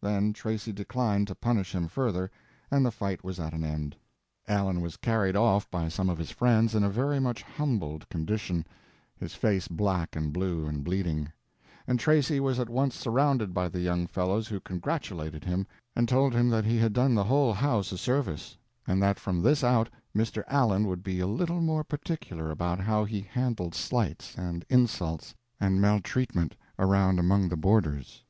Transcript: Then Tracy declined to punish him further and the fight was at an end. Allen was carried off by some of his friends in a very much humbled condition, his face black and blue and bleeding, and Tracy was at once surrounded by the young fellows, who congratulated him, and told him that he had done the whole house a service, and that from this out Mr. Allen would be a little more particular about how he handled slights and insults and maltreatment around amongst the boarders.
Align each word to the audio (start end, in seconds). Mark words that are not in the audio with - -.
Then 0.00 0.32
Tracy 0.32 0.72
declined 0.72 1.26
to 1.26 1.34
punish 1.34 1.74
him 1.74 1.88
further 1.88 2.30
and 2.70 2.86
the 2.86 2.92
fight 2.92 3.24
was 3.24 3.40
at 3.40 3.52
an 3.52 3.64
end. 3.64 3.96
Allen 4.46 4.80
was 4.80 4.96
carried 4.96 5.34
off 5.34 5.68
by 5.72 5.88
some 5.88 6.08
of 6.08 6.18
his 6.18 6.30
friends 6.30 6.76
in 6.76 6.84
a 6.84 6.88
very 6.88 7.18
much 7.18 7.42
humbled 7.42 8.08
condition, 8.08 8.64
his 9.18 9.34
face 9.34 9.66
black 9.66 10.14
and 10.14 10.32
blue 10.32 10.66
and 10.66 10.84
bleeding, 10.84 11.32
and 11.84 11.98
Tracy 11.98 12.38
was 12.38 12.60
at 12.60 12.68
once 12.70 12.94
surrounded 12.94 13.52
by 13.52 13.66
the 13.68 13.80
young 13.80 14.06
fellows, 14.06 14.46
who 14.46 14.60
congratulated 14.60 15.42
him, 15.42 15.66
and 15.96 16.08
told 16.08 16.32
him 16.32 16.48
that 16.50 16.64
he 16.64 16.78
had 16.78 16.92
done 16.92 17.16
the 17.16 17.24
whole 17.24 17.52
house 17.52 17.90
a 17.90 17.98
service, 17.98 18.56
and 18.86 19.02
that 19.02 19.18
from 19.18 19.42
this 19.42 19.64
out 19.64 19.88
Mr. 20.14 20.44
Allen 20.46 20.86
would 20.86 21.02
be 21.02 21.18
a 21.18 21.26
little 21.26 21.60
more 21.60 21.82
particular 21.82 22.52
about 22.52 22.78
how 22.78 23.02
he 23.04 23.20
handled 23.22 23.74
slights 23.74 24.36
and 24.38 24.64
insults 24.70 25.34
and 25.58 25.80
maltreatment 25.80 26.54
around 26.78 27.18
amongst 27.18 27.50
the 27.50 27.56
boarders. 27.56 28.22